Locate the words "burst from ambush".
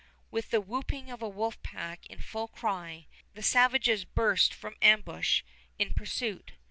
4.03-5.43